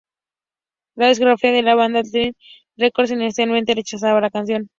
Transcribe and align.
La 0.95 1.09
discográfica 1.09 1.51
de 1.51 1.61
la 1.61 1.75
banda 1.75 1.99
Atlantic 1.99 2.35
Records 2.75 3.11
inicialmente 3.11 3.75
rechaza 3.75 4.19
la 4.19 4.31
canción. 4.31 4.67